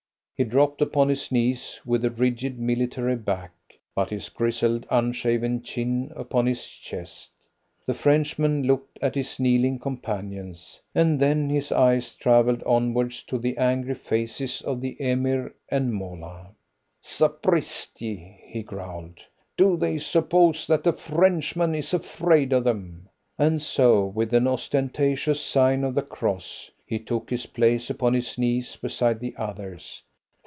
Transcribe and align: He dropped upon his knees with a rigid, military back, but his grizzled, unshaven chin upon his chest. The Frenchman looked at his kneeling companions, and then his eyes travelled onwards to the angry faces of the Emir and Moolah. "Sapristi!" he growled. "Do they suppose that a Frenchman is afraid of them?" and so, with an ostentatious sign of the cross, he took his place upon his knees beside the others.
He 0.37 0.45
dropped 0.45 0.81
upon 0.81 1.09
his 1.09 1.31
knees 1.31 1.79
with 1.85 2.03
a 2.03 2.09
rigid, 2.09 2.57
military 2.57 3.15
back, 3.15 3.51
but 3.93 4.09
his 4.09 4.27
grizzled, 4.29 4.87
unshaven 4.89 5.61
chin 5.61 6.11
upon 6.15 6.47
his 6.47 6.67
chest. 6.67 7.29
The 7.85 7.93
Frenchman 7.93 8.63
looked 8.63 8.97
at 9.03 9.13
his 9.13 9.39
kneeling 9.39 9.77
companions, 9.77 10.81
and 10.95 11.19
then 11.19 11.47
his 11.51 11.71
eyes 11.71 12.15
travelled 12.15 12.63
onwards 12.63 13.21
to 13.25 13.37
the 13.37 13.55
angry 13.59 13.93
faces 13.93 14.63
of 14.63 14.81
the 14.81 14.99
Emir 14.99 15.53
and 15.69 15.93
Moolah. 15.93 16.47
"Sapristi!" 17.03 18.39
he 18.43 18.63
growled. 18.63 19.23
"Do 19.55 19.77
they 19.77 19.99
suppose 19.99 20.65
that 20.65 20.87
a 20.87 20.93
Frenchman 20.93 21.75
is 21.75 21.93
afraid 21.93 22.51
of 22.51 22.63
them?" 22.63 23.09
and 23.37 23.61
so, 23.61 24.07
with 24.07 24.33
an 24.33 24.47
ostentatious 24.47 25.39
sign 25.39 25.83
of 25.83 25.93
the 25.93 26.01
cross, 26.01 26.71
he 26.83 26.97
took 26.97 27.29
his 27.29 27.45
place 27.45 27.91
upon 27.91 28.15
his 28.15 28.39
knees 28.39 28.75
beside 28.75 29.19
the 29.19 29.35
others. 29.37 30.01